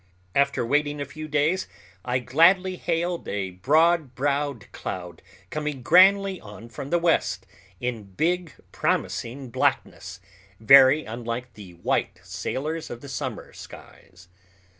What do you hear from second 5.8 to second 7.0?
grandly on from the